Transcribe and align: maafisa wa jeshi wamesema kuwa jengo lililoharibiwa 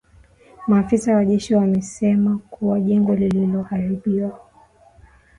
maafisa 0.67 1.15
wa 1.15 1.25
jeshi 1.25 1.55
wamesema 1.55 2.37
kuwa 2.49 2.79
jengo 2.79 3.15
lililoharibiwa 3.15 4.39